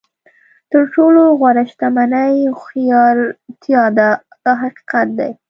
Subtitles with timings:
[0.71, 4.09] تر ټولو غوره شتمني هوښیارتیا ده
[4.45, 5.31] دا حقیقت دی.